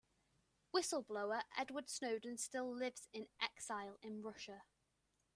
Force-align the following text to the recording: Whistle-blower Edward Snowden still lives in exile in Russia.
Whistle-blower 0.71 1.43
Edward 1.55 1.87
Snowden 1.87 2.35
still 2.39 2.73
lives 2.75 3.07
in 3.13 3.27
exile 3.39 3.99
in 4.01 4.23
Russia. 4.23 4.63